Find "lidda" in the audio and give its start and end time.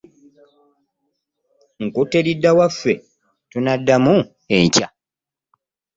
2.25-2.51